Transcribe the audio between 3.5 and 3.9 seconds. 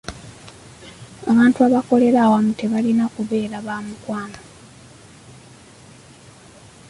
ba